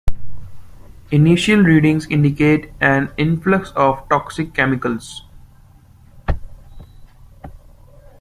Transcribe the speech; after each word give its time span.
Initial 1.11 1.59
readings 1.61 2.07
indicate 2.07 2.73
an 2.81 3.13
influx 3.19 3.69
of 3.75 4.09
toxic 4.09 4.51
chemicals. 4.51 5.25